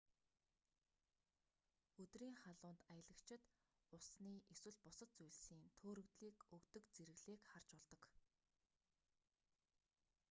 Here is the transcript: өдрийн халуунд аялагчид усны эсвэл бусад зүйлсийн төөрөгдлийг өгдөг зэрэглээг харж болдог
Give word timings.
өдрийн 2.03 2.37
халуунд 2.43 2.81
аялагчид 2.95 3.43
усны 3.97 4.33
эсвэл 4.53 4.77
бусад 4.83 5.09
зүйлсийн 5.17 5.63
төөрөгдлийг 5.79 6.37
өгдөг 6.55 6.83
зэрэглээг 6.95 7.41
харж 7.51 7.69
болдог 7.79 8.01